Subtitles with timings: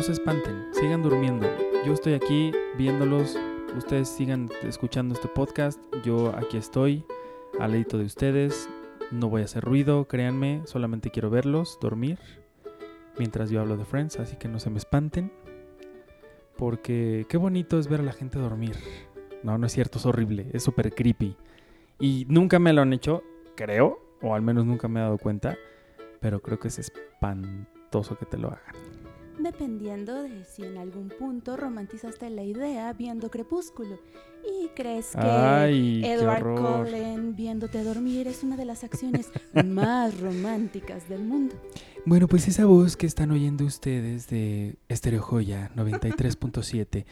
[0.00, 1.46] No se espanten, sigan durmiendo.
[1.84, 3.36] Yo estoy aquí viéndolos,
[3.76, 7.04] ustedes sigan escuchando este podcast, yo aquí estoy,
[7.58, 8.70] al ladito de ustedes.
[9.10, 12.18] No voy a hacer ruido, créanme, solamente quiero verlos, dormir,
[13.18, 15.30] mientras yo hablo de Friends, así que no se me espanten.
[16.56, 18.76] Porque qué bonito es ver a la gente dormir.
[19.42, 21.36] No, no es cierto, es horrible, es súper creepy.
[21.98, 23.22] Y nunca me lo han hecho,
[23.54, 25.58] creo, o al menos nunca me he dado cuenta,
[26.20, 28.99] pero creo que es espantoso que te lo hagan.
[29.42, 33.98] Dependiendo de si en algún punto romantizaste la idea viendo Crepúsculo
[34.44, 36.42] y crees que Ay, Edward.
[36.42, 39.30] Cullen viéndote dormir es una de las acciones
[39.64, 41.56] más románticas del mundo.
[42.04, 47.06] Bueno, pues esa voz que están oyendo ustedes de Estereo Joya 93.7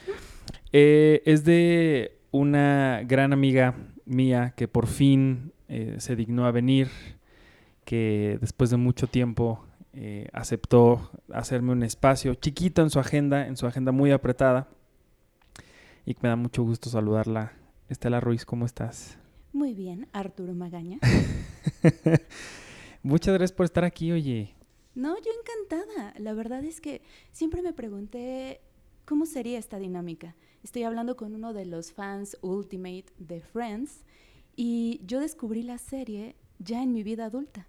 [0.72, 6.88] eh, es de una gran amiga mía que por fin eh, se dignó a venir,
[7.86, 13.56] que después de mucho tiempo eh, aceptó hacerme un espacio chiquito en su agenda, en
[13.56, 14.68] su agenda muy apretada,
[16.04, 17.52] y me da mucho gusto saludarla.
[17.88, 19.18] Estela Ruiz, ¿cómo estás?
[19.52, 20.98] Muy bien, Arturo Magaña.
[23.02, 24.54] Muchas gracias por estar aquí, oye.
[24.94, 26.14] No, yo encantada.
[26.18, 28.60] La verdad es que siempre me pregunté
[29.04, 30.34] cómo sería esta dinámica.
[30.62, 34.04] Estoy hablando con uno de los fans ultimate de Friends
[34.56, 37.68] y yo descubrí la serie ya en mi vida adulta.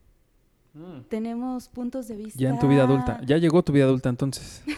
[1.09, 2.39] Tenemos puntos de vista.
[2.39, 3.21] Ya en tu vida adulta.
[3.25, 4.63] Ya llegó tu vida adulta entonces.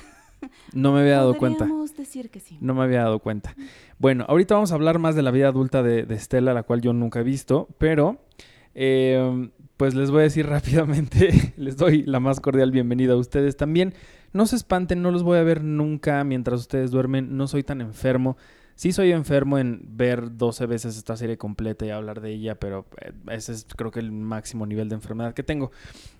[0.73, 1.67] No me había dado cuenta.
[1.95, 2.57] Decir que sí.
[2.61, 3.55] No me había dado cuenta.
[3.99, 6.81] Bueno, ahorita vamos a hablar más de la vida adulta de, de Estela, la cual
[6.81, 8.17] yo nunca he visto, pero
[8.73, 13.57] eh, pues les voy a decir rápidamente, les doy la más cordial bienvenida a ustedes
[13.57, 13.93] también.
[14.33, 17.81] No se espanten, no los voy a ver nunca mientras ustedes duermen, no soy tan
[17.81, 18.37] enfermo.
[18.81, 22.87] Sí soy enfermo en ver 12 veces esta serie completa y hablar de ella, pero
[22.99, 25.69] eh, ese es creo que el máximo nivel de enfermedad que tengo.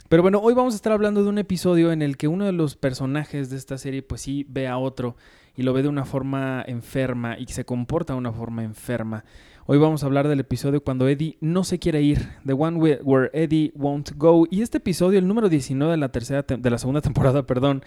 [0.09, 2.51] Pero bueno, hoy vamos a estar hablando de un episodio en el que uno de
[2.51, 5.15] los personajes de esta serie pues sí ve a otro
[5.57, 9.25] y lo ve de una forma enferma y se comporta de una forma enferma.
[9.65, 13.01] Hoy vamos a hablar del episodio cuando Eddie no se quiere ir, The One Whe-
[13.03, 14.45] Where Eddie Won't Go.
[14.51, 17.83] Y este episodio, el número 19 de la, tercera de la segunda temporada, perdón,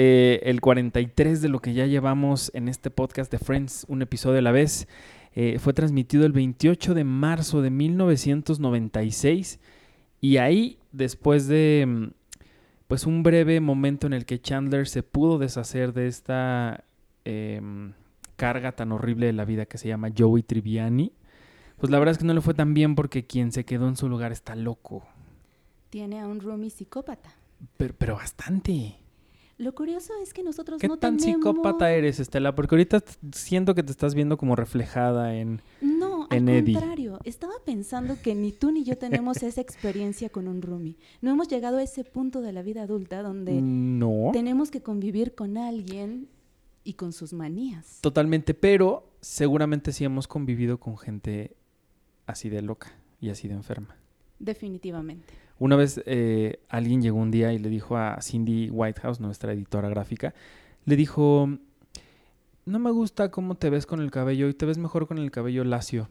[0.00, 4.38] eh, el 43 de lo que ya llevamos en este podcast de Friends, un episodio
[4.38, 4.86] a la vez,
[5.34, 9.58] eh, fue transmitido el 28 de marzo de 1996.
[10.20, 12.06] Y ahí, después de mm,
[12.86, 16.84] pues un breve momento en el que Chandler se pudo deshacer de esta
[17.24, 17.94] em,
[18.36, 21.10] carga tan horrible de la vida que se llama Joey Triviani,
[21.76, 23.96] pues la verdad es que no le fue tan bien porque quien se quedó en
[23.96, 25.02] su lugar está loco.
[25.90, 27.34] Tiene a un roomie psicópata.
[27.76, 29.07] Pero, pero bastante.
[29.58, 31.40] Lo curioso es que nosotros ¿Qué no tan tenemos...
[31.44, 32.54] psicópata eres, Estela?
[32.54, 33.02] Porque ahorita
[33.32, 35.60] siento que te estás viendo como reflejada en...
[35.80, 36.74] No, al Eddie.
[36.74, 37.18] contrario.
[37.24, 40.96] Estaba pensando que ni tú ni yo tenemos esa experiencia con un roomie.
[41.22, 44.30] No hemos llegado a ese punto de la vida adulta donde No.
[44.32, 46.28] tenemos que convivir con alguien
[46.84, 47.98] y con sus manías.
[48.00, 51.56] Totalmente, pero seguramente sí hemos convivido con gente
[52.26, 53.96] así de loca y así de enferma.
[54.38, 55.34] Definitivamente.
[55.58, 59.88] Una vez eh, alguien llegó un día y le dijo a Cindy Whitehouse, nuestra editora
[59.88, 60.34] gráfica,
[60.84, 61.48] le dijo,
[62.64, 65.30] no me gusta cómo te ves con el cabello y te ves mejor con el
[65.30, 66.08] cabello lacio.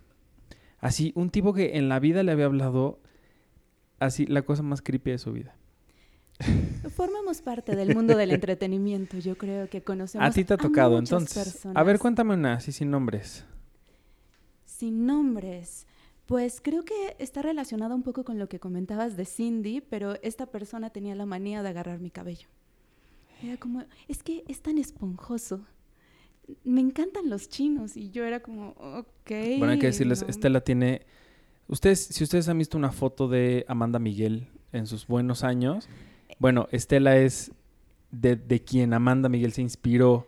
[0.80, 3.00] Así, un tipo que en la vida le había hablado
[4.00, 5.56] así la cosa más creepy de su vida.
[6.96, 9.18] Formamos parte del mundo del entretenimiento.
[9.18, 11.34] Yo creo que conocemos A ti te ha tocado entonces.
[11.34, 13.46] personas A ver, cuéntame una, así sin nombres.
[14.66, 15.88] Sin nombres.
[16.28, 20.46] Pues creo que está relacionado un poco con lo que comentabas de Cindy, pero esta
[20.46, 22.50] persona tenía la manía de agarrar mi cabello.
[23.42, 25.62] Era como, es que es tan esponjoso.
[26.66, 29.32] Me encantan los chinos y yo era como, ok.
[29.58, 30.28] Bueno, hay que decirles, no".
[30.28, 31.06] Estela tiene...
[31.70, 35.88] Ustedes, si ustedes han visto una foto de Amanda Miguel en sus buenos años,
[36.40, 37.52] bueno, Estela es
[38.12, 40.28] de, de quien Amanda Miguel se inspiró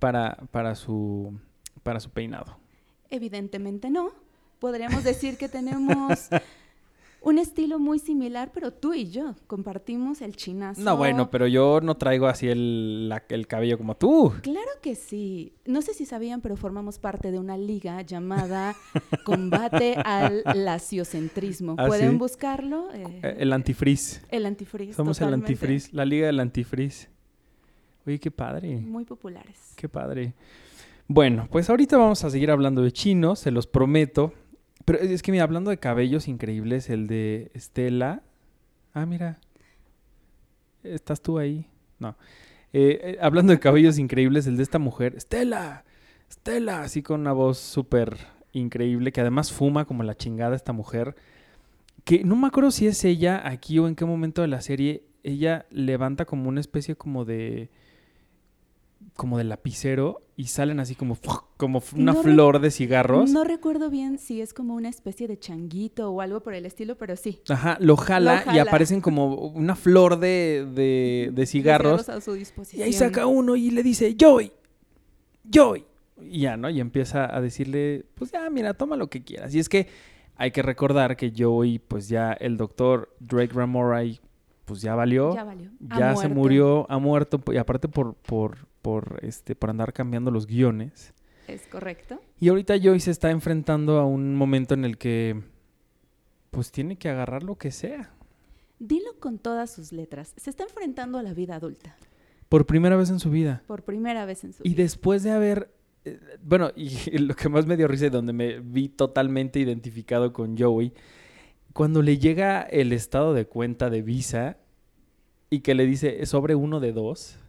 [0.00, 1.38] para, para, su,
[1.84, 2.56] para su peinado.
[3.10, 4.25] Evidentemente no.
[4.58, 6.28] Podríamos decir que tenemos
[7.20, 10.80] un estilo muy similar, pero tú y yo compartimos el chinazo.
[10.80, 14.32] No, bueno, pero yo no traigo así el, la- el cabello como tú.
[14.42, 15.52] Claro que sí.
[15.64, 18.74] No sé si sabían, pero formamos parte de una liga llamada
[19.24, 21.74] Combate al Laciocentrismo.
[21.78, 22.16] ¿Ah, Pueden sí?
[22.16, 22.88] buscarlo.
[22.94, 24.22] eh, Eh, El antifrizz.
[24.30, 24.94] el antifrizz.
[24.96, 27.08] Somos el antifrizz, la liga del antifrizz.
[28.06, 28.76] Oye, qué padre.
[28.76, 29.72] Muy populares.
[29.74, 30.32] Qué padre.
[31.08, 34.32] Bueno, pues ahorita vamos a seguir hablando de chinos, se los prometo.
[34.86, 38.22] Pero es que mira, hablando de cabellos increíbles, el de Estela.
[38.94, 39.40] Ah, mira.
[40.84, 41.66] ¿Estás tú ahí?
[41.98, 42.16] No.
[42.72, 45.14] Eh, eh, hablando de cabellos increíbles, el de esta mujer.
[45.16, 45.84] Estela.
[46.30, 46.82] Estela.
[46.82, 48.16] Así con una voz súper
[48.52, 51.16] increíble, que además fuma como la chingada esta mujer.
[52.04, 55.02] Que no me acuerdo si es ella aquí o en qué momento de la serie.
[55.24, 57.70] Ella levanta como una especie como de
[59.14, 61.16] como de lapicero y salen así como,
[61.56, 63.30] como una No flor de cigarros.
[63.30, 66.96] No recuerdo bien si es como una especie de changuito o algo por el estilo,
[66.98, 67.40] pero sí.
[67.48, 72.08] Ajá, lo jala, Lo y aparecen como una flor de, de, de cigarros.
[72.10, 72.84] a su Y disposición.
[72.86, 74.52] ahí saca uno y le dice, Joy,
[75.50, 75.84] Joy.
[76.20, 76.68] Y ya, ¿no?
[76.70, 79.54] Y empieza a decirle, pues ya, mira, toma lo que quieras.
[79.54, 79.86] Y es que
[80.36, 84.20] hay que recordar que Joey, pues ya el doctor Drake Ramoray,
[84.66, 85.34] pues ya valió.
[85.34, 85.70] Ya valió.
[85.80, 86.34] ya Ha se muerto.
[86.34, 91.12] murió, ha muerto, y aparte por, por, por, este, por andar cambiando los guiones.
[91.48, 92.20] Es correcto.
[92.38, 95.42] Y ahorita Joey se está enfrentando a un momento en el que,
[96.52, 98.12] pues tiene que agarrar lo que sea.
[98.78, 100.34] Dilo con todas sus letras.
[100.36, 101.96] Se está enfrentando a la vida adulta
[102.48, 103.64] Por primera vez en su vida.
[103.66, 104.82] por primera vez en su Y vida.
[104.84, 105.68] después de haber,
[106.04, 110.32] eh, bueno, y lo que más me dio risa y donde me vi totalmente identificado
[110.32, 110.92] con Joey,
[111.72, 114.58] cuando le llega el estado de cuenta de Visa
[115.50, 117.40] y que le dice "Es sobre uno de dos.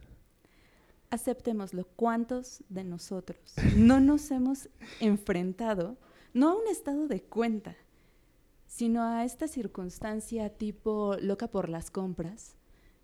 [1.10, 1.86] Aceptémoslo.
[1.96, 3.38] ¿Cuántos de nosotros
[3.76, 4.68] no nos hemos
[5.00, 5.96] enfrentado,
[6.34, 7.76] no a un estado de cuenta,
[8.66, 12.56] sino a esta circunstancia tipo loca por las compras,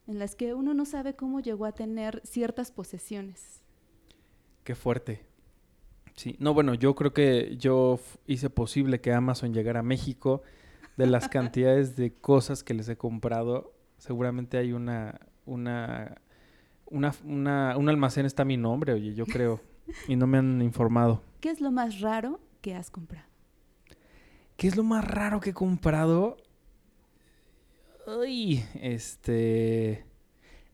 [0.07, 3.63] en las que uno no sabe cómo llegó a tener ciertas posesiones?
[4.65, 5.27] Qué fuerte.
[6.15, 10.43] Sí, no, bueno, yo creo que yo hice posible que Amazon llegara a México.
[10.97, 16.21] De las cantidades de cosas que les he comprado, seguramente hay una, una,
[16.95, 19.61] una, una- un almacén está a mi nombre, oye, yo creo,
[20.09, 21.23] y no me han informado.
[21.41, 23.27] ¿Qué es lo más raro que has comprado?
[24.57, 26.37] ¿Qué es lo más raro que he comprado?
[28.07, 30.05] Ay, este...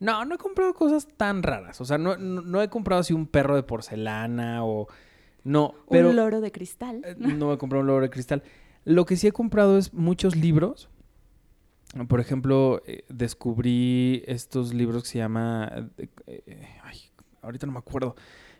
[0.00, 1.80] No, no he comprado cosas tan raras.
[1.80, 4.88] O sea, no, no, no he comprado así un perro de porcelana o...
[5.44, 6.10] No, pero...
[6.10, 7.02] un loro de cristal.
[7.04, 8.42] eh, No he comprado un loro de cristal.
[8.84, 10.88] Lo que sí he comprado es muchos libros.
[12.08, 15.90] Por ejemplo, eh, descubrí estos libros que se llama...
[15.98, 16.98] eh, eh, ay,
[17.42, 18.14] ahorita no me acuerdo.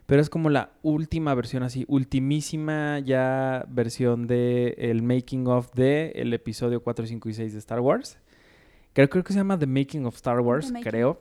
[0.06, 6.10] Pero es como la última versión así, ultimísima ya versión de el making of de
[6.16, 8.18] el episodio 4, 5 y 6 de Star Wars.
[8.92, 11.20] Creo, creo que se llama The Making of Star Wars, creo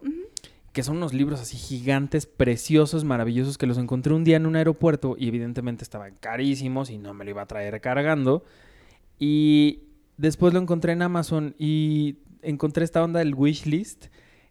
[0.74, 4.56] que son unos libros así gigantes, preciosos, maravillosos, que los encontré un día en un
[4.56, 8.44] aeropuerto y evidentemente estaban carísimos y no me lo iba a traer cargando.
[9.20, 9.89] Y
[10.20, 14.08] después lo encontré en Amazon y encontré esta onda del wish list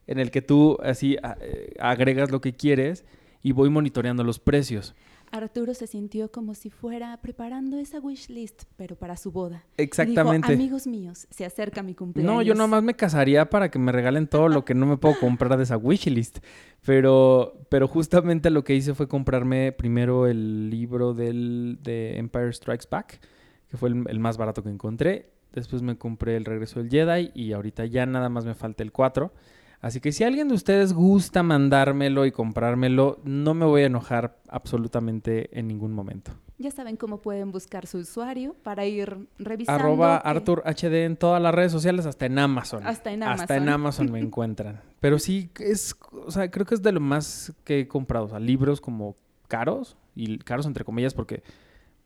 [0.07, 3.05] en el que tú así a- eh, agregas lo que quieres
[3.43, 4.95] y voy monitoreando los precios.
[5.31, 9.63] Arturo se sintió como si fuera preparando esa wish list, pero para su boda.
[9.77, 10.49] Exactamente.
[10.49, 12.35] Dijo, amigos míos, se acerca mi cumpleaños.
[12.35, 15.21] No, yo nomás me casaría para que me regalen todo lo que no me puedo
[15.21, 16.39] comprar de esa wishlist.
[16.87, 22.87] Pero, pero justamente lo que hice fue comprarme primero el libro del, de Empire Strikes
[22.91, 23.21] Back,
[23.69, 25.31] que fue el, el más barato que encontré.
[25.53, 28.93] Después me compré el Regreso del Jedi y ahorita ya nada más me falta el
[28.93, 29.33] 4.
[29.81, 34.37] Así que si alguien de ustedes gusta mandármelo y comprármelo, no me voy a enojar
[34.49, 36.33] absolutamente en ningún momento.
[36.59, 39.81] Ya saben cómo pueden buscar su usuario para ir revisando.
[39.81, 42.85] Arroba que- Arthur HD en todas las redes sociales, hasta en Amazon.
[42.85, 44.07] Hasta en Hasta en Amazon.
[44.09, 44.81] Amazon me encuentran.
[44.99, 45.95] Pero sí, es,
[46.27, 48.25] o sea, creo que es de lo más que he comprado.
[48.25, 49.15] O sea, libros como
[49.47, 51.45] caros, y caros entre comillas, porque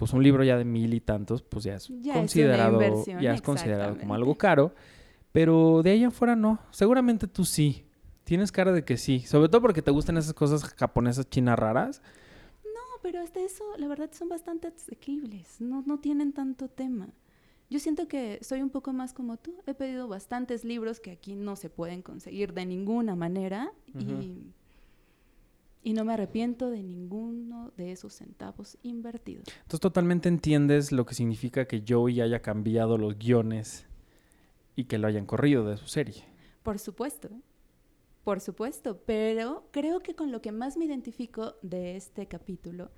[0.02, 2.80] pues un libro ya de mil y tantos, pues ya es Ya considerado,
[3.21, 4.75] ya es considerado como algo caro.
[5.30, 6.59] Pero de ahí afuera no.
[6.73, 7.87] Seguramente tú sí.
[8.25, 9.21] Tienes cara de que sí.
[9.21, 12.02] Sobre todo porque te gustan esas cosas japonesas chinas raras.
[12.64, 15.61] No, pero hasta eso, la verdad, son bastante asequibles.
[15.61, 17.11] No, no tienen tanto tema.
[17.71, 19.54] Yo siento que soy un poco más como tú.
[19.68, 24.52] He pedido bastantes libros que aquí no se pueden conseguir de ninguna manera y,
[25.83, 29.45] y no me arrepiento de ninguno de esos centavos invertidos.
[29.49, 33.87] Entonces totalmente entiendes lo que significa que Joey haya cambiado los guiones
[34.77, 36.25] y que lo hayan corrido de su serie.
[36.62, 37.31] Por supuesto,
[38.25, 42.91] por supuesto, pero creo que con lo que más me identifico de este capítulo,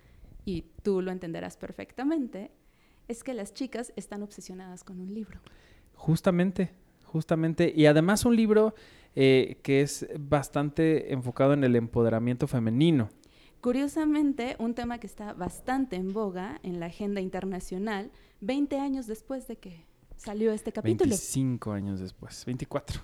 [0.45, 2.51] y tú lo entenderás perfectamente,
[3.09, 5.41] es que las chicas están obsesionadas con un libro.
[5.95, 6.73] Justamente,
[7.05, 7.73] justamente.
[7.75, 8.75] Y además un libro
[9.17, 13.09] eh, que es bastante enfocado en el empoderamiento femenino.
[13.61, 19.49] Curiosamente, un tema que está bastante en boga en la agenda internacional, 20 años después
[19.49, 21.09] de que salió este capítulo.
[21.09, 23.01] 25 años después, 24.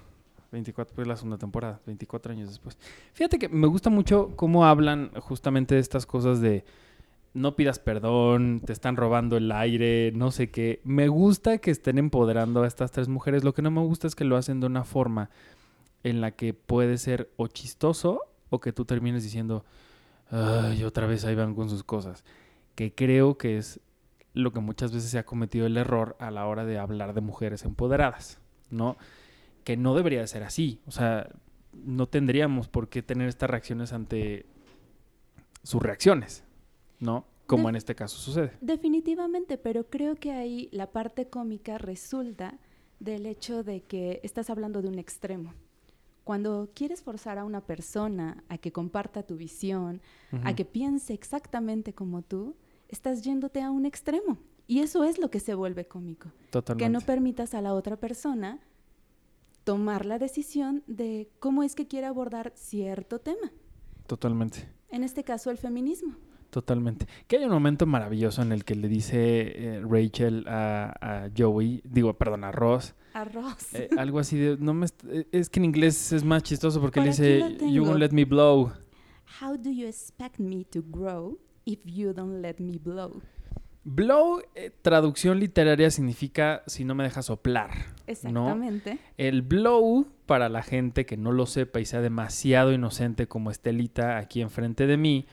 [0.52, 2.76] 24 pues la segunda temporada, 24 años después.
[3.12, 6.64] Fíjate que me gusta mucho cómo hablan justamente de estas cosas de
[7.32, 10.80] no pidas perdón, te están robando el aire, no sé qué.
[10.84, 13.44] Me gusta que estén empoderando a estas tres mujeres.
[13.44, 15.30] Lo que no me gusta es que lo hacen de una forma
[16.02, 19.64] en la que puede ser o chistoso o que tú termines diciendo,
[20.30, 22.24] ay, otra vez ahí van con sus cosas.
[22.74, 23.80] Que creo que es
[24.32, 27.20] lo que muchas veces se ha cometido el error a la hora de hablar de
[27.20, 28.38] mujeres empoderadas,
[28.70, 28.96] ¿no?
[29.64, 30.80] Que no debería de ser así.
[30.86, 31.28] O sea,
[31.72, 34.46] no tendríamos por qué tener estas reacciones ante
[35.62, 36.44] sus reacciones,
[36.98, 37.26] ¿no?
[37.46, 38.52] Como De- en este caso sucede.
[38.60, 42.58] Definitivamente, pero creo que ahí la parte cómica resulta
[43.00, 45.52] del hecho de que estás hablando de un extremo.
[46.30, 50.00] Cuando quieres forzar a una persona a que comparta tu visión,
[50.44, 52.54] a que piense exactamente como tú,
[52.88, 54.38] estás yéndote a un extremo.
[54.68, 56.30] Y eso es lo que se vuelve cómico.
[56.50, 56.84] Totalmente.
[56.84, 58.60] Que no permitas a la otra persona
[59.64, 63.50] tomar la decisión de cómo es que quiere abordar cierto tema.
[64.06, 64.68] Totalmente.
[64.88, 66.14] En este caso, el feminismo.
[66.50, 67.08] Totalmente.
[67.26, 70.94] Que hay un momento maravilloso en el que le dice eh, Rachel a,
[71.24, 73.74] a Joey, digo, perdón, a Ross, Arroz.
[73.74, 77.00] eh, algo así de, no me, eh, es que en inglés es más chistoso porque
[77.00, 78.72] Por le dice, you won't let me blow.
[79.40, 83.20] How do you expect me to grow if you don't let me blow?
[83.82, 87.70] Blow, eh, traducción literaria significa si no me dejas soplar.
[88.06, 88.98] Exactamente.
[89.16, 94.18] El blow, para la gente que no lo sepa y sea demasiado inocente como Estelita
[94.18, 95.26] aquí enfrente de mí,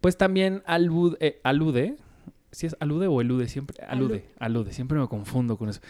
[0.00, 1.96] pues también alude, eh, alude
[2.52, 5.80] si es alude o elude, siempre alude, alude, siempre me confundo con eso.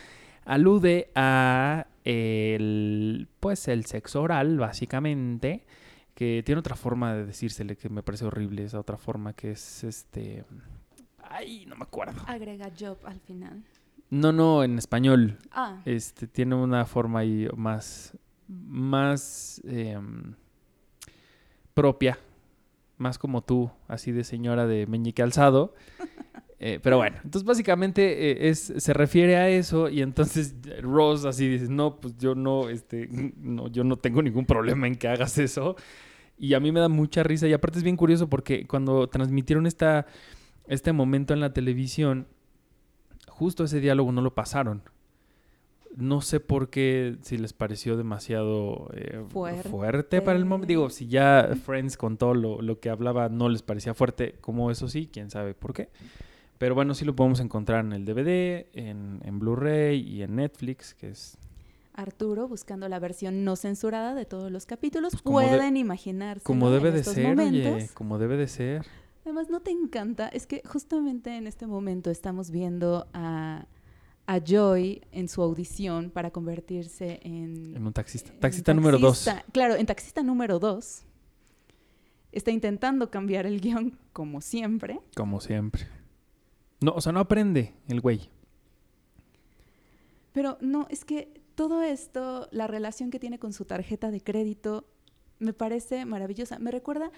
[0.45, 5.65] Alude a el, pues el sexo oral, básicamente,
[6.15, 9.85] que tiene otra forma de decírsele que me parece horrible, esa otra forma que es
[9.85, 10.45] este...
[11.23, 12.21] Ay, no me acuerdo.
[12.27, 13.63] Agrega job al final.
[14.11, 15.39] No, no, en español.
[15.51, 18.13] Ah, Este, tiene una forma ahí más,
[18.47, 20.35] más em,
[21.73, 22.19] propia,
[22.99, 25.75] más como tú, así de señora de meñique alzado.
[26.65, 31.49] Eh, pero bueno, entonces básicamente eh, es, se refiere a eso y entonces Ross así
[31.49, 35.39] dice, no, pues yo no, este, no, yo no tengo ningún problema en que hagas
[35.39, 35.75] eso.
[36.39, 39.67] Y a mí me da mucha risa y aparte es bien curioso porque cuando transmitieron
[39.67, 40.07] esta,
[40.69, 42.29] este momento en la televisión,
[43.27, 44.85] justo ese diálogo no lo pasaron.
[45.97, 49.69] No sé por qué, si les pareció demasiado eh, Fuerte.
[49.69, 50.69] fuerte para el momento.
[50.69, 54.71] Digo, si ya Friends con todo lo, lo que hablaba no les parecía fuerte, como
[54.71, 55.89] eso sí, quién sabe por qué.
[56.63, 60.95] Pero bueno, sí lo podemos encontrar en el DVD, en, en Blu-ray y en Netflix,
[60.95, 61.37] que es...
[61.93, 65.11] Arturo buscando la versión no censurada de todos los capítulos.
[65.11, 66.45] Pues como de- Pueden imaginarse.
[66.45, 67.73] Como debe de estos ser, momentos.
[67.75, 68.87] oye, como debe de ser.
[69.25, 70.29] Además, ¿no te encanta?
[70.29, 73.67] Es que justamente en este momento estamos viendo a,
[74.29, 77.75] a Joy en su audición para convertirse en...
[77.75, 78.31] En un taxista.
[78.33, 79.25] en Taxista número dos.
[79.25, 79.51] taxista.
[79.51, 81.03] Claro, en taxista número dos.
[82.31, 85.01] Está intentando cambiar el guion como siempre.
[85.17, 85.89] Como siempre.
[86.83, 88.29] No, o sea, no aprende el güey.
[90.33, 94.85] Pero no, es que todo esto, la relación que tiene con su tarjeta de crédito,
[95.39, 96.59] me parece maravillosa.
[96.59, 97.11] Me recuerda,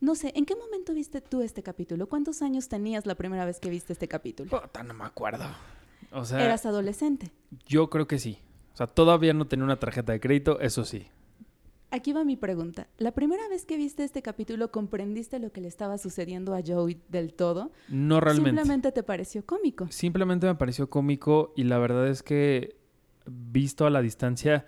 [0.00, 2.08] no sé, ¿en qué momento viste tú este capítulo?
[2.08, 4.50] ¿Cuántos años tenías la primera vez que viste este capítulo?
[4.50, 5.44] Puta, no me acuerdo.
[6.12, 7.32] O sea, Eras adolescente.
[7.66, 8.38] yo creo que sí.
[8.74, 11.08] O sea, todavía no tenía una tarjeta de crédito, eso sí.
[11.90, 12.88] Aquí va mi pregunta.
[12.98, 17.00] ¿La primera vez que viste este capítulo comprendiste lo que le estaba sucediendo a Joey
[17.08, 17.70] del todo?
[17.88, 18.50] No realmente.
[18.50, 19.86] Simplemente te pareció cómico.
[19.90, 22.76] Simplemente me pareció cómico y la verdad es que
[23.26, 24.66] visto a la distancia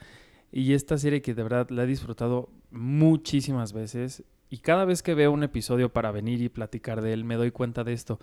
[0.52, 5.14] y esta serie que de verdad la he disfrutado muchísimas veces y cada vez que
[5.14, 8.20] veo un episodio para venir y platicar de él me doy cuenta de esto.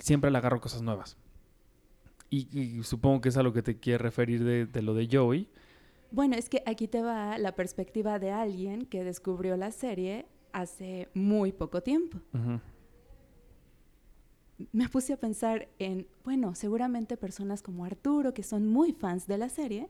[0.00, 1.16] Siempre le agarro cosas nuevas.
[2.28, 5.08] Y, y supongo que es a lo que te quieres referir de, de lo de
[5.10, 5.48] Joey.
[6.10, 11.08] Bueno, es que aquí te va la perspectiva de alguien que descubrió la serie hace
[11.14, 12.18] muy poco tiempo.
[14.72, 19.36] Me puse a pensar en, bueno, seguramente personas como Arturo, que son muy fans de
[19.36, 19.88] la serie,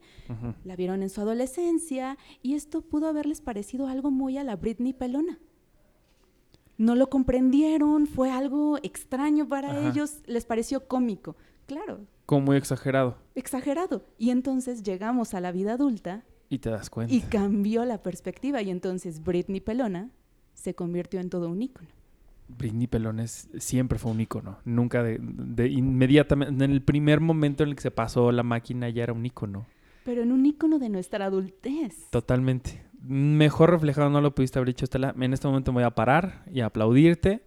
[0.65, 4.91] la vieron en su adolescencia y esto pudo haberles parecido algo muy a la Britney
[4.91, 5.39] Pelona.
[6.77, 11.37] No lo comprendieron, fue algo extraño para ellos, les pareció cómico.
[11.65, 13.17] Claro, Como muy exagerado.
[13.33, 14.05] exagerado.
[14.19, 17.11] Y entonces llegamos a la vida adulta Y te das cuenta.
[17.13, 20.11] y cambió la perspectiva y entonces Britney Pelona
[20.53, 21.87] se convirtió en todo un ícono.
[22.49, 24.57] Britney Pelones siempre fue un ícono.
[24.65, 28.87] Nunca de, de inmediatamente, en el primer momento en el que se pasó la máquina
[28.89, 29.65] ya era un ícono.
[30.05, 32.09] Pero en un ícono de nuestra adultez.
[32.09, 32.83] Totalmente.
[33.01, 35.13] Mejor reflejado no lo pudiste haber dicho, Estela.
[35.19, 37.41] En este momento me voy a parar y a aplaudirte.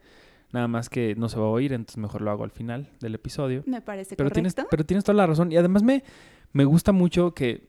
[0.53, 3.15] Nada más que no se va a oír, entonces mejor lo hago al final del
[3.15, 3.63] episodio.
[3.67, 4.53] Me parece Pero correcto.
[4.53, 5.53] tienes, pero tienes toda la razón.
[5.53, 6.03] Y además me,
[6.53, 7.69] me gusta mucho que,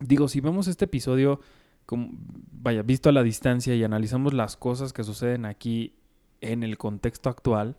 [0.00, 1.40] digo, si vemos este episodio,
[1.86, 2.10] como,
[2.52, 5.94] vaya, visto a la distancia y analizamos las cosas que suceden aquí
[6.42, 7.76] en el contexto actual,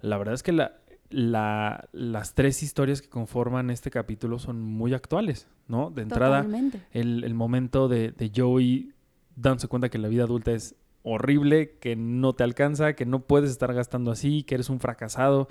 [0.00, 0.76] la verdad es que la,
[1.10, 5.90] la- las tres historias que conforman este capítulo son muy actuales, ¿no?
[5.90, 6.80] De entrada, Totalmente.
[6.92, 8.92] el, el momento de, de Joey
[9.34, 13.50] dándose cuenta que la vida adulta es horrible, que no te alcanza, que no puedes
[13.50, 15.48] estar gastando así, que eres un fracasado,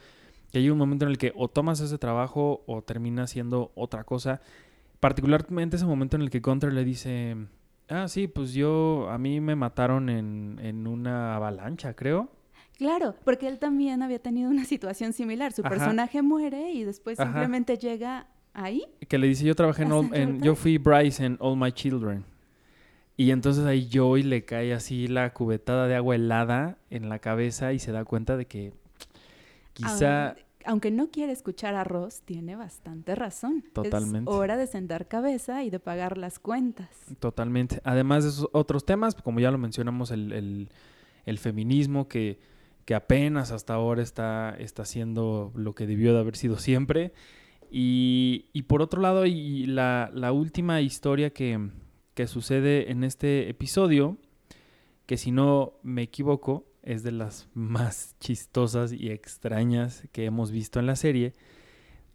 [0.51, 4.03] que hay un momento en el que o tomas ese trabajo o terminas siendo otra
[4.03, 4.41] cosa.
[4.99, 7.35] Particularmente ese momento en el que Gunter le dice,
[7.89, 12.29] Ah, sí, pues yo, a mí me mataron en, en una avalancha, creo.
[12.77, 15.53] Claro, porque él también había tenido una situación similar.
[15.53, 15.69] Su Ajá.
[15.69, 17.29] personaje muere y después Ajá.
[17.29, 18.83] simplemente llega ahí.
[19.07, 22.25] Que le dice, yo trabajé en, yo fui Bryce en All My Children.
[23.17, 27.73] Y entonces ahí Joey le cae así la cubetada de agua helada en la cabeza
[27.73, 28.73] y se da cuenta de que
[29.73, 30.29] quizá...
[30.31, 33.63] Aun- aunque no quiere escuchar a Ross, tiene bastante razón.
[33.73, 34.29] Totalmente.
[34.29, 36.89] Es hora de sentar cabeza y de pagar las cuentas.
[37.19, 37.79] Totalmente.
[37.85, 40.69] Además de esos otros temas, como ya lo mencionamos, el, el-
[41.25, 42.39] el feminismo que,
[42.83, 47.13] que apenas hasta ahora está, está haciendo lo que debió de haber sido siempre.
[47.71, 51.69] Y, y por otro lado, y la, la última historia que,
[52.17, 54.17] que sucede en este episodio,
[55.05, 60.79] que si no me equivoco, es de las más chistosas y extrañas que hemos visto
[60.79, 61.33] en la serie,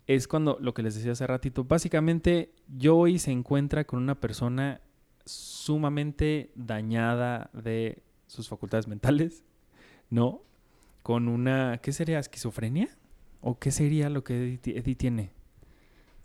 [0.08, 4.80] es cuando, lo que les decía hace ratito, básicamente Joey se encuentra con una persona
[5.24, 9.44] sumamente dañada de sus facultades mentales,
[10.10, 10.42] ¿no?
[11.04, 12.18] Con una, ¿qué sería?
[12.18, 12.88] ¿Esquizofrenia?
[13.40, 15.30] ¿O qué sería lo que Eddie, ti- Eddie tiene?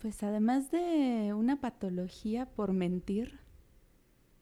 [0.02, 3.40] Pues además de una patología por mentir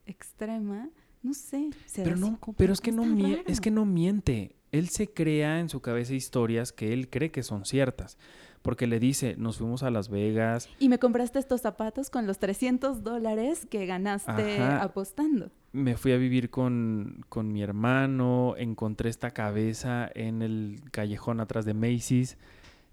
[0.05, 0.89] extrema,
[1.23, 1.69] no sé.
[1.85, 3.03] ¿será Pero, no, pero es, que no
[3.47, 4.55] es que no miente.
[4.71, 8.17] Él se crea en su cabeza historias que él cree que son ciertas.
[8.61, 12.39] Porque le dice, nos fuimos a Las Vegas, Y me compraste estos zapatos con los
[12.39, 14.81] 300 dólares que ganaste Ajá.
[14.81, 15.51] apostando.
[15.71, 21.65] me fui a vivir con, con mi hermano, encontré esta cabeza en el callejón atrás
[21.65, 22.37] de Macy's.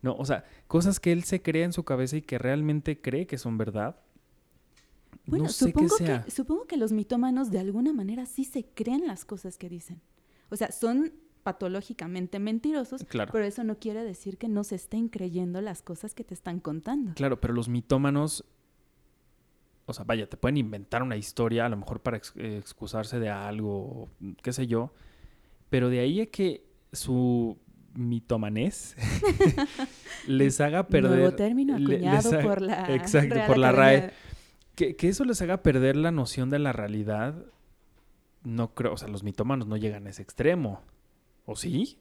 [0.03, 3.27] No, o sea, cosas que él se crea en su cabeza y que realmente cree
[3.27, 3.97] que son verdad.
[5.27, 6.23] Bueno, no sé qué supongo, sea.
[6.25, 10.01] que, supongo que los mitómanos de alguna manera sí se creen las cosas que dicen.
[10.51, 11.13] O sea, son
[11.45, 13.33] patológicamente mentirosos, Claro.
[13.33, 16.61] pero eso no quiere decir que no se estén creyendo las cosas que te están
[16.61, 17.15] contando.
[17.15, 18.45] Claro, pero los mitómanos,
[19.87, 23.19] o sea, vaya, te pueden inventar una historia, a lo mejor para ex- eh, excusarse
[23.19, 24.09] de algo,
[24.43, 24.93] qué sé yo,
[25.69, 27.59] pero de ahí a que su
[27.95, 28.95] mitomanés
[30.27, 31.11] les haga perder...
[31.19, 34.11] Nuevo término le- acuñado haga- por la exacto, Real por la RAE.
[34.75, 37.35] Que, que eso les haga perder la noción de la realidad,
[38.43, 40.81] no creo, o sea, los mitómanos no llegan a ese extremo,
[41.45, 41.99] ¿o sí?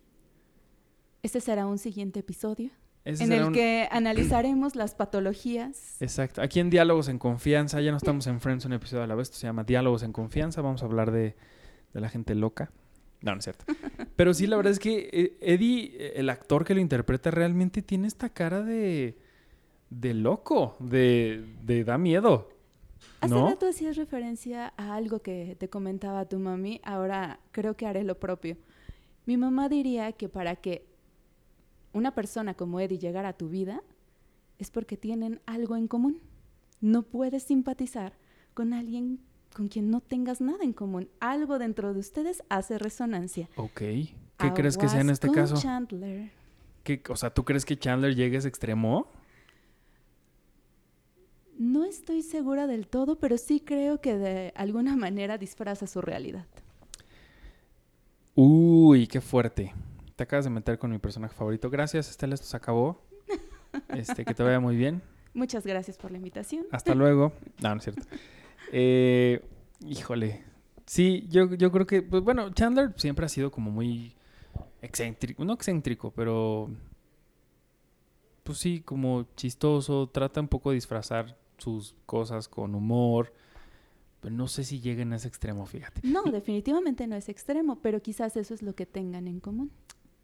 [1.23, 2.71] Este será un siguiente episodio
[3.03, 6.01] en el un- que analizaremos las patologías.
[6.01, 6.41] Exacto.
[6.41, 9.27] Aquí en Diálogos en Confianza, ya no estamos en Friends un episodio a la vez,
[9.27, 11.36] esto se llama Diálogos en Confianza, vamos a hablar de,
[11.93, 12.71] de la gente loca.
[13.21, 13.65] No, no es cierto.
[14.15, 17.81] Pero sí, la verdad es que eh, Eddie, eh, el actor que lo interpreta, realmente
[17.84, 19.17] tiene esta cara de,
[19.91, 22.49] de loco, de, de da miedo.
[23.21, 23.47] Hace ¿No?
[23.47, 28.19] rato hacías referencia a algo que te comentaba tu mami, ahora creo que haré lo
[28.19, 28.57] propio.
[29.25, 30.86] Mi mamá diría que para que
[31.93, 33.81] una persona como Eddie llegara a tu vida
[34.57, 36.19] es porque tienen algo en común.
[36.79, 38.13] No puedes simpatizar
[38.53, 39.19] con alguien
[39.53, 41.10] con quien no tengas nada en común.
[41.19, 43.49] Algo dentro de ustedes hace resonancia.
[43.57, 43.79] Ok.
[43.81, 45.57] ¿Qué crees que sea en este con caso?
[45.57, 46.31] Chandler.
[46.84, 49.07] ¿Qué- o sea, ¿tú crees que Chandler llegue a ese extremo?
[51.62, 56.47] No estoy segura del todo, pero sí creo que de alguna manera disfraza su realidad.
[58.34, 59.71] Uy, qué fuerte.
[60.15, 61.69] Te acabas de meter con mi personaje favorito.
[61.69, 63.04] Gracias, Estela, esto se acabó.
[63.89, 65.04] Este, que te vaya muy bien.
[65.36, 66.65] Muchas gracias por la invitación.
[66.71, 67.32] Hasta luego.
[67.62, 68.08] No, no es cierto.
[68.71, 69.45] Eh,
[69.82, 70.43] híjole.
[70.88, 74.15] Sí, yo, yo creo que, pues bueno, Chandler siempre ha sido como muy
[74.82, 76.71] excéntrico, no excéntrico, pero
[78.41, 83.34] pues sí, como chistoso, trata un poco de disfrazar sus cosas con humor,
[84.19, 86.02] pero no sé si lleguen a ese extremo, fíjate.
[86.04, 89.71] No, definitivamente no es extremo, pero quizás eso es lo que tengan en común.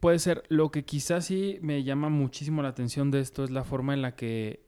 [0.00, 0.44] Puede ser.
[0.48, 4.02] Lo que quizás sí me llama muchísimo la atención de esto es la forma en
[4.02, 4.62] la que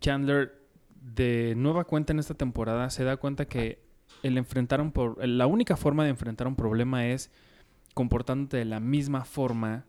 [0.00, 0.60] Chandler,
[1.00, 3.82] de nueva cuenta en esta temporada, se da cuenta que
[4.22, 7.30] el enfrentar un por- la única forma de enfrentar un problema es
[7.94, 9.84] comportándote de la misma forma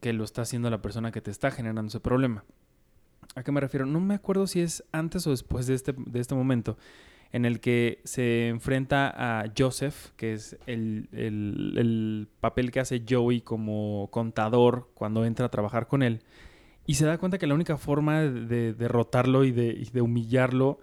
[0.00, 2.44] que lo está haciendo la persona que te está generando ese problema.
[3.34, 3.86] ¿A qué me refiero?
[3.86, 6.76] No me acuerdo si es antes o después de este, de este momento
[7.32, 13.02] en el que se enfrenta a Joseph, que es el, el- el papel que hace
[13.08, 16.20] Joey como contador cuando entra a trabajar con él,
[16.86, 20.00] y se da cuenta que la única forma de, de derrotarlo y de, y de
[20.00, 20.78] humillarlo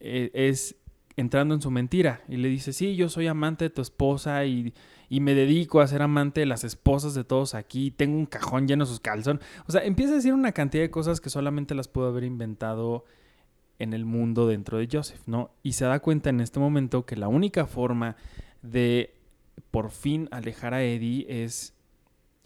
[0.00, 0.74] eh, es
[1.16, 2.22] entrando en su mentira.
[2.28, 4.72] Y le dice, sí, yo soy amante de tu esposa y,
[5.08, 8.68] y me dedico a ser amante de las esposas de todos aquí, tengo un cajón
[8.68, 9.42] lleno de sus calzones.
[9.66, 13.04] O sea, empieza a decir una cantidad de cosas que solamente las pudo haber inventado
[13.78, 15.50] en el mundo dentro de Joseph, ¿no?
[15.62, 18.16] Y se da cuenta en este momento que la única forma
[18.62, 19.14] de
[19.70, 21.74] por fin alejar a Eddie es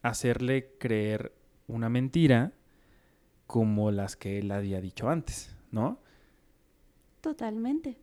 [0.03, 1.33] hacerle creer
[1.67, 2.53] una mentira
[3.47, 5.99] como las que él había dicho antes, ¿no?
[7.21, 8.02] Totalmente.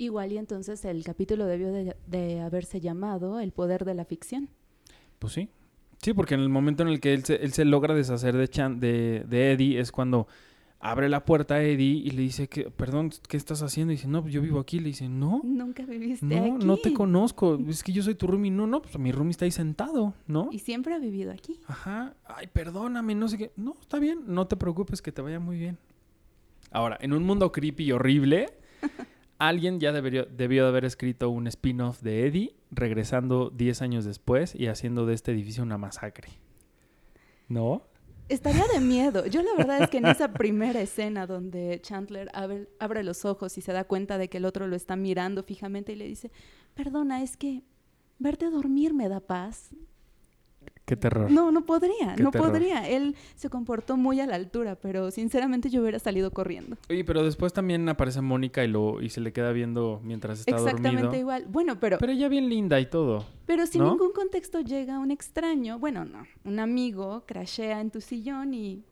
[0.00, 4.48] Igual y entonces el capítulo debió de, de haberse llamado El poder de la ficción.
[5.18, 5.50] Pues sí.
[6.00, 8.48] Sí, porque en el momento en el que él se, él se logra deshacer de,
[8.48, 10.26] Chan, de, de Eddie es cuando
[10.78, 13.92] abre la puerta a Eddie y le dice que, perdón, ¿qué estás haciendo?
[13.92, 14.78] Y dice, no, pues yo vivo aquí.
[14.78, 16.64] Le dice, no, Nunca viviste no, aquí.
[16.66, 17.58] no te conozco.
[17.68, 18.50] Es que yo soy tu roomie.
[18.50, 20.48] No, no, pues mi roomie está ahí sentado, ¿no?
[20.50, 21.60] Y siempre ha vivido aquí.
[21.66, 22.14] Ajá.
[22.24, 23.52] Ay, perdóname, no sé qué.
[23.56, 25.76] No, está bien, no te preocupes, que te vaya muy bien.
[26.70, 28.46] Ahora, en un mundo creepy y horrible,
[29.40, 34.54] alguien ya debería, debió de haber escrito un spin-off de Eddie, regresando 10 años después
[34.54, 36.28] y haciendo de este edificio una masacre.
[37.48, 37.82] ¿No?
[38.28, 39.26] Estaría de miedo.
[39.26, 43.58] Yo la verdad es que en esa primera escena donde Chandler abre, abre los ojos
[43.58, 46.30] y se da cuenta de que el otro lo está mirando fijamente y le dice,
[46.74, 47.64] perdona, es que
[48.18, 49.70] verte dormir me da paz.
[50.90, 51.30] Qué terror.
[51.30, 52.48] No, no podría, Qué no terror.
[52.48, 52.88] podría.
[52.88, 56.76] Él se comportó muy a la altura, pero sinceramente yo hubiera salido corriendo.
[56.88, 60.56] Oye, pero después también aparece Mónica y, lo, y se le queda viendo mientras está
[60.56, 61.20] Exactamente dormido.
[61.20, 61.44] igual.
[61.48, 63.24] Bueno, pero, Pero ella bien linda y todo.
[63.46, 63.90] pero sin ¿no?
[63.92, 68.82] ningún contexto llega un extraño, bueno, no, un amigo crashea en tu sillón y...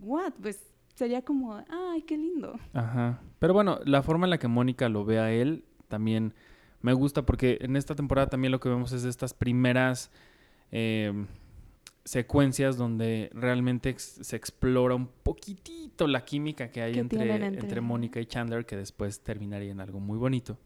[0.00, 0.32] ¿What?
[0.42, 0.58] Pues
[0.96, 2.58] sería como, ay, qué lindo.
[2.72, 3.20] Ajá.
[3.38, 6.34] Pero bueno, la forma en la que Mónica lo ve a él también
[6.80, 10.10] me gusta porque en esta temporada también lo que vemos es estas primeras
[10.72, 11.12] eh,
[12.04, 17.60] secuencias donde realmente ex- se explora un poquitito la química que hay entre, tienen entre...
[17.60, 20.58] entre- Mónica y Chandler que después terminaría en algo muy bonito.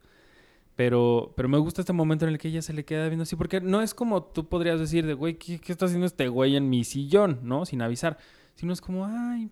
[0.75, 3.37] Pero, pero me gusta este momento en el que ella se le queda viendo así,
[3.37, 6.57] porque no es como tú podrías decir de, güey, ¿qué, qué está haciendo este güey
[6.57, 7.39] en mi sillón?
[7.43, 7.65] ¿No?
[7.65, 8.17] Sin avisar.
[8.55, 9.49] Sino es como, ay,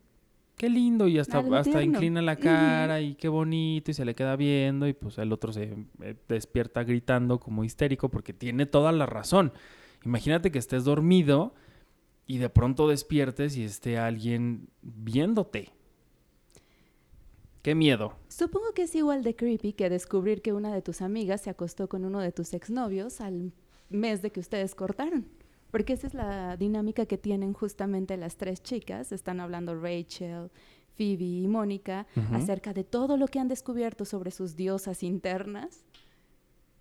[0.57, 1.07] qué lindo.
[1.07, 1.81] Y hasta, hasta tierno.
[1.81, 3.89] inclina la cara y qué bonito.
[3.91, 4.85] Y se le queda viendo.
[4.85, 9.53] Y pues el otro se eh, despierta gritando como histérico porque tiene toda la razón.
[10.05, 11.53] Imagínate que estés dormido
[12.25, 15.71] y de pronto despiertes y esté alguien viéndote.
[17.61, 18.13] Qué miedo.
[18.27, 21.87] Supongo que es igual de creepy que descubrir que una de tus amigas se acostó
[21.87, 23.53] con uno de tus exnovios al
[23.89, 25.25] mes de que ustedes cortaron.
[25.71, 29.11] Porque esa es la dinámica que tienen justamente las tres chicas.
[29.11, 30.51] Están hablando Rachel,
[30.97, 35.85] Phoebe y Mónica acerca de todo lo que han descubierto sobre sus diosas internas.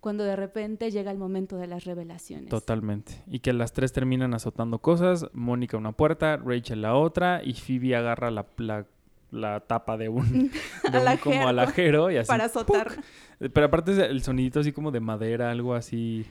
[0.03, 2.49] Cuando de repente llega el momento de las revelaciones.
[2.49, 3.23] Totalmente.
[3.25, 5.29] Y que las tres terminan azotando cosas.
[5.31, 8.85] Mónica una puerta, Rachel la otra y Phoebe agarra la, la,
[9.31, 10.51] la tapa de un,
[10.91, 12.11] de un como Alajero.
[12.11, 12.27] y así.
[12.27, 12.91] Para azotar.
[13.39, 16.25] Pero aparte es el sonidito así como de madera, algo así,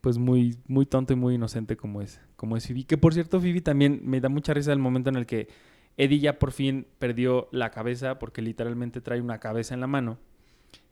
[0.00, 2.84] pues muy, muy tonto y muy inocente como es, como es Phoebe.
[2.84, 5.48] Que por cierto, Phoebe también me da mucha risa el momento en el que
[5.96, 10.18] Eddie ya por fin perdió la cabeza porque literalmente trae una cabeza en la mano.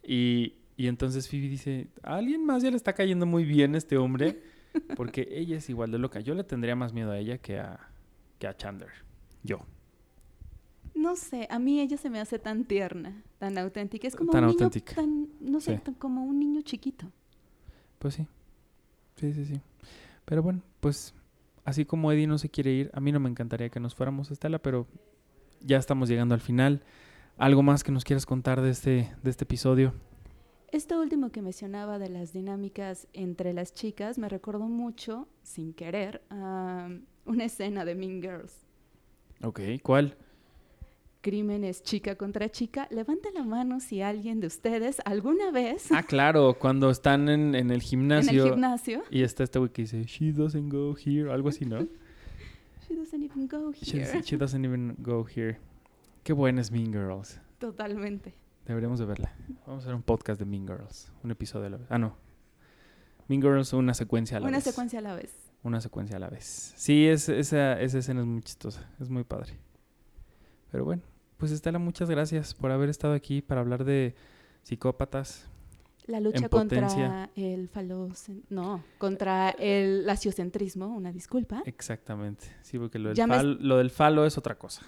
[0.02, 3.98] Y, y entonces Phoebe dice, a alguien más ya le está cayendo muy bien este
[3.98, 4.40] hombre
[4.96, 6.20] porque ella es igual de loca.
[6.20, 7.90] Yo le tendría más miedo a ella que a,
[8.38, 8.88] que a Chandler.
[9.42, 9.58] Yo.
[10.94, 14.08] No sé, a mí ella se me hace tan tierna, tan auténtica.
[14.08, 15.82] Es como Tan un niño tan, no sé, Sí.
[15.84, 17.12] tan como un niño chiquito.
[17.98, 18.26] Pues sí.
[19.16, 19.60] Sí, sí, sí.
[20.24, 21.12] Pero bueno, pues
[21.66, 24.30] así como Eddie no se quiere ir, a mí no me encantaría que nos fuéramos,
[24.30, 24.86] Estela, pero
[25.60, 26.82] ya estamos llegando al final.
[27.36, 29.92] ¿Algo más que nos quieras contar de este, de este episodio?
[30.72, 36.22] Esto último que mencionaba de las dinámicas entre las chicas me recordó mucho, sin querer,
[36.30, 36.88] a
[37.26, 38.54] una escena de Mean Girls.
[39.42, 40.16] Ok, ¿cuál?
[41.22, 42.86] Crímenes chica contra chica.
[42.90, 47.54] Levante la mano si alguien de ustedes alguna vez Ah, claro, cuando están en, en
[47.54, 49.02] el en el gimnasio gimnasio.
[49.10, 51.80] y está este güey que dice, she doesn't go here, algo así, ¿no?
[52.88, 54.22] She doesn't even go she, here.
[54.24, 55.58] she doesn't even go here.
[56.24, 57.38] Qué buena es Mean Girls.
[57.58, 58.34] Totalmente.
[58.70, 59.32] Deberíamos de verla.
[59.66, 61.10] Vamos a hacer un podcast de Mean Girls.
[61.24, 61.88] Un episodio a la vez.
[61.90, 62.14] Ah, no.
[63.26, 64.64] Mean Girls, una secuencia a la Una vez.
[64.64, 65.34] secuencia a la vez.
[65.64, 66.72] Una secuencia a la vez.
[66.76, 68.88] Sí, es, esa, esa escena es muy chistosa.
[69.00, 69.58] Es muy padre.
[70.70, 71.02] Pero bueno,
[71.36, 74.14] pues Estela, muchas gracias por haber estado aquí para hablar de
[74.62, 75.48] psicópatas.
[76.06, 78.44] La lucha contra el falocen...
[78.50, 81.64] No, contra el laciocentrismo, una disculpa.
[81.66, 82.46] Exactamente.
[82.62, 84.82] Sí, porque lo del, me lo del falo es otra cosa.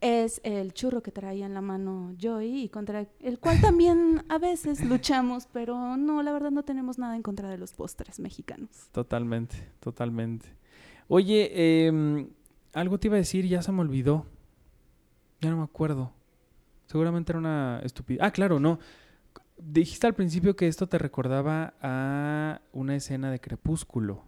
[0.00, 4.38] Es el churro que traía en la mano Joy y contra el cual también a
[4.38, 8.70] veces luchamos, pero no, la verdad no tenemos nada en contra de los postres mexicanos.
[8.92, 10.48] Totalmente, totalmente.
[11.08, 12.28] Oye, em,
[12.74, 14.26] algo te iba a decir, ya se me olvidó.
[15.40, 16.12] Ya no me acuerdo.
[16.86, 18.22] Seguramente era una estupidez.
[18.22, 18.78] Ah, claro, no.
[19.56, 24.24] Dijiste al principio que esto te recordaba a una escena de Crepúsculo.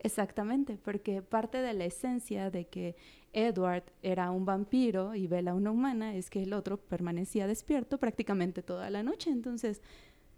[0.00, 2.96] Exactamente, porque parte de la esencia de que
[3.34, 8.62] Edward era un vampiro y Bella una humana es que el otro permanecía despierto prácticamente
[8.62, 9.30] toda la noche.
[9.30, 9.82] Entonces,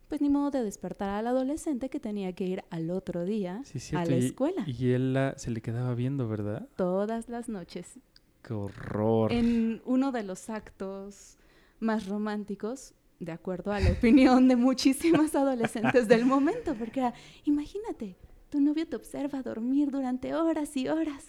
[0.09, 3.97] pues ni modo de despertar al adolescente que tenía que ir al otro día Sí,
[3.97, 6.69] a la y- escuela Y, él la- se le quedaba viendo, ¿verdad?
[6.77, 7.99] todas las noches.
[8.43, 9.33] Qué horror.
[9.33, 11.37] En uno de los actos
[11.81, 17.13] más románticos, de acuerdo a la opinión de muchísimas adolescentes del momento, porque
[17.45, 18.17] imagínate,
[18.51, 21.25] tu novio te observa dormir durante horas y horas.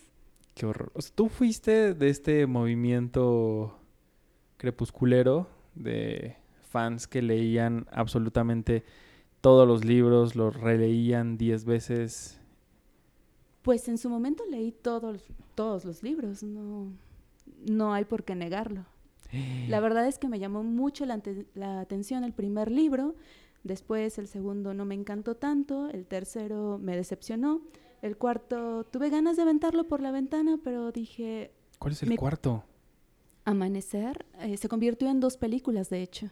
[0.58, 0.92] Qué horror.
[0.96, 3.78] O sea, tú fuiste de este movimiento
[4.58, 6.36] crepusculero de
[6.72, 8.84] fans que leían absolutamente
[9.40, 12.40] todos los libros, los releían diez veces.
[13.62, 15.22] Pues en su momento leí todos,
[15.54, 16.92] todos los libros, no,
[17.70, 18.84] no hay por qué negarlo.
[19.70, 21.22] La verdad es que me llamó mucho la,
[21.54, 23.14] la, atención el primer libro,
[23.64, 27.62] después el segundo no me encantó tanto, el tercero me decepcionó,
[28.02, 31.52] el cuarto tuve ganas de aventarlo por la ventana, pero dije...
[31.80, 32.64] ¿Cuál es el cuarto?
[33.46, 36.30] Amanecer eh, se convirtió en dos películas, de hecho.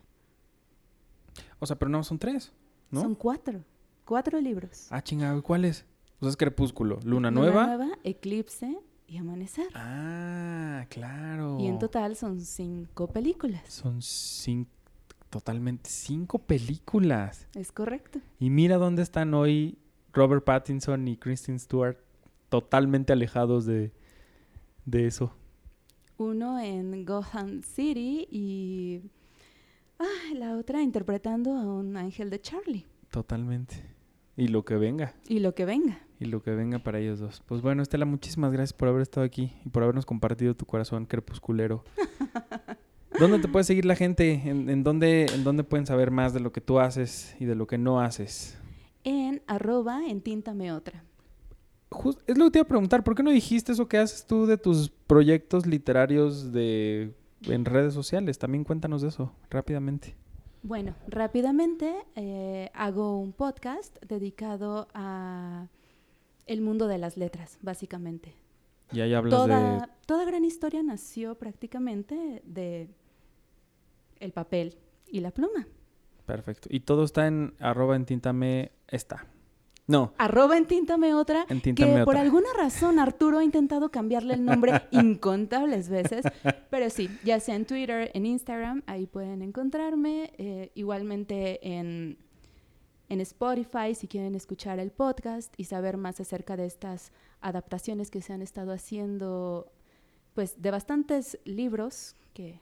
[1.60, 2.52] O sea, pero no son tres,
[2.92, 3.02] ¿no?
[3.02, 3.64] Son cuatro,
[4.04, 4.88] cuatro libros.
[4.90, 5.86] Ah, chingado, ¿cuáles?
[6.20, 7.68] Pues es Crepúsculo, Luna, Luna Nueva.
[7.68, 9.68] Nueva, Eclipse y Amanecer.
[9.74, 11.58] Ah, claro.
[11.60, 13.62] Y en total son cinco películas.
[13.68, 14.72] Son cinco,
[15.30, 17.48] totalmente cinco películas.
[17.56, 18.20] Es correcto.
[18.40, 19.78] Y mira dónde están hoy
[20.16, 21.98] Robert Pattinson y Kristen Stewart,
[22.48, 23.92] totalmente alejados de,
[24.86, 25.34] de eso.
[26.18, 29.02] Uno en Gotham City y
[30.00, 32.86] ah, la otra interpretando a un ángel de Charlie.
[33.12, 33.84] Totalmente.
[34.38, 35.14] Y lo que venga.
[35.28, 36.00] Y lo que venga.
[36.20, 37.44] Y lo que venga para ellos dos.
[37.46, 41.06] Pues bueno, Estela, muchísimas gracias por haber estado aquí y por habernos compartido tu corazón
[41.06, 41.84] crepusculero.
[43.20, 44.34] ¿Dónde te puede seguir la gente?
[44.46, 47.56] ¿En, en, dónde, ¿En dónde pueden saber más de lo que tú haces y de
[47.56, 48.58] lo que no haces?
[49.06, 51.04] En arroba en tíntame otra.
[51.92, 54.26] Just, es lo que te iba a preguntar, ¿por qué no dijiste eso que haces
[54.26, 57.14] tú de tus proyectos literarios de
[57.44, 58.38] en redes sociales?
[58.38, 60.16] También cuéntanos de eso, rápidamente.
[60.64, 65.68] Bueno, rápidamente eh, hago un podcast dedicado a
[66.48, 68.34] el mundo de las letras, básicamente.
[68.92, 69.88] Y ahí hablas toda, de...
[70.08, 72.90] Toda gran historia nació prácticamente de
[74.20, 74.76] el papel
[75.08, 75.68] y la pluma.
[76.26, 76.68] Perfecto.
[76.72, 79.28] Y todo está en arroba en tintame está.
[79.88, 80.14] No.
[80.18, 81.46] Arroba en tíntame otra.
[81.48, 82.06] En tíntame que otra.
[82.06, 86.26] por alguna razón Arturo ha intentado cambiarle el nombre incontables veces.
[86.72, 90.34] Pero sí, ya sea en Twitter, en Instagram, ahí pueden encontrarme.
[90.40, 92.18] Eh, igualmente en,
[93.10, 97.12] en Spotify, si quieren escuchar el podcast y saber más acerca de estas
[97.42, 99.72] adaptaciones que se han estado haciendo,
[100.34, 102.60] pues de bastantes libros que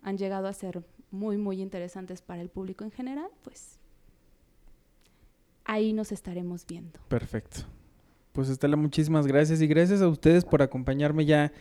[0.00, 3.78] han llegado a ser muy, muy interesantes para el público en general, pues
[5.64, 6.98] ahí nos estaremos viendo.
[7.08, 7.60] Perfecto.
[8.32, 11.52] Pues Estela, muchísimas gracias y gracias a ustedes por acompañarme ya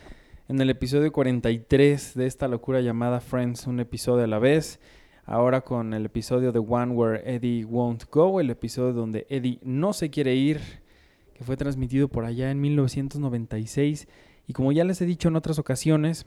[0.48, 4.80] en el episodio 43 de esta locura llamada Friends, un episodio a la vez.
[5.26, 9.94] Ahora con el episodio de One Where Eddie Won't Go, el episodio donde Eddie no
[9.94, 10.60] se quiere ir,
[11.34, 14.08] que fue transmitido por allá en 1996.
[14.48, 16.26] Y como ya les he dicho en otras ocasiones,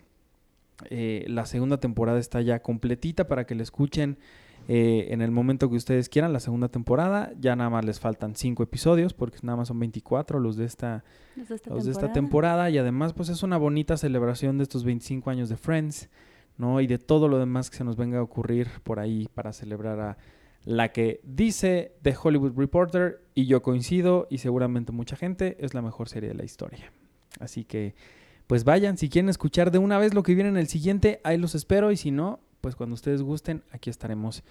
[0.90, 4.18] eh, la segunda temporada está ya completita para que la escuchen
[4.66, 6.32] eh, en el momento que ustedes quieran.
[6.32, 10.40] La segunda temporada ya nada más les faltan cinco episodios porque nada más son 24
[10.40, 11.04] los de esta,
[11.36, 11.84] los de esta, los temporada.
[11.84, 12.70] de esta temporada.
[12.70, 16.08] Y además pues es una bonita celebración de estos 25 años de Friends,
[16.56, 16.80] ¿no?
[16.80, 20.00] Y de todo lo demás que se nos venga a ocurrir por ahí para celebrar
[20.00, 20.18] a
[20.64, 25.82] la que dice The Hollywood Reporter y yo coincido y seguramente mucha gente es la
[25.82, 26.90] mejor serie de la historia.
[27.38, 27.94] Así que
[28.46, 31.38] pues vayan, si quieren escuchar de una vez lo que viene en el siguiente, ahí
[31.38, 34.42] los espero y si no, pues cuando ustedes gusten, aquí estaremos.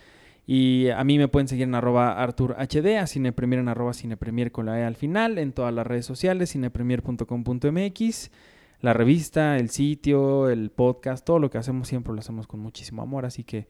[0.46, 4.66] Y a mí me pueden seguir en arroba arturhd, a cinepremier en arroba cinepremier con
[4.66, 8.32] la E al final, en todas las redes sociales, cinepremier.com.mx,
[8.82, 13.02] la revista, el sitio, el podcast, todo lo que hacemos siempre lo hacemos con muchísimo
[13.02, 13.68] amor, así que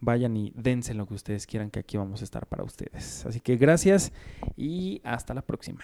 [0.00, 3.24] vayan y dense lo que ustedes quieran que aquí vamos a estar para ustedes.
[3.26, 4.12] Así que gracias
[4.56, 5.80] y hasta la próxima.